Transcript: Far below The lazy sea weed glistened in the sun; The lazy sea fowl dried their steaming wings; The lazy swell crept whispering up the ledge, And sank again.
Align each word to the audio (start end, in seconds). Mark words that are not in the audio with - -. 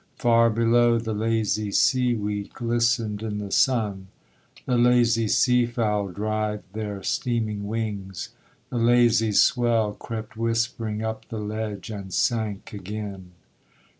Far 0.17 0.49
below 0.49 0.97
The 0.97 1.13
lazy 1.13 1.71
sea 1.71 2.15
weed 2.15 2.55
glistened 2.55 3.21
in 3.21 3.37
the 3.37 3.51
sun; 3.51 4.07
The 4.65 4.75
lazy 4.75 5.27
sea 5.27 5.67
fowl 5.67 6.07
dried 6.07 6.63
their 6.73 7.03
steaming 7.03 7.67
wings; 7.67 8.29
The 8.71 8.79
lazy 8.79 9.31
swell 9.31 9.93
crept 9.93 10.35
whispering 10.35 11.03
up 11.03 11.27
the 11.29 11.37
ledge, 11.37 11.91
And 11.91 12.11
sank 12.11 12.73
again. 12.73 13.33